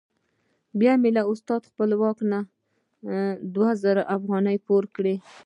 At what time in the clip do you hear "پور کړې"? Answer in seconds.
4.67-5.15